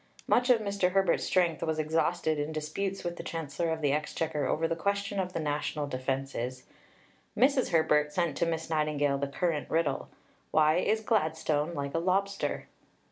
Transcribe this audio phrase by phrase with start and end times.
[0.25, 0.93] Much of Mr.
[0.93, 5.19] Herbert's strength was exhausted in disputes with the Chancellor of the Exchequer over the question
[5.19, 6.63] of the national defences.
[7.37, 7.67] Mrs.
[7.69, 10.09] Herbert sent to Miss Nightingale the current riddle:
[10.49, 12.65] "Why is Gladstone like a lobster?"